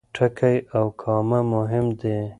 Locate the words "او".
0.77-0.85